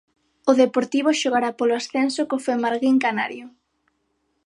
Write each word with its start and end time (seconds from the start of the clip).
O 0.49 0.51
Deportivo 0.61 1.17
xogará 1.21 1.49
polo 1.59 1.77
ascenso 1.79 2.21
co 2.29 2.43
Femarguín 2.45 2.97
canario. 3.05 3.45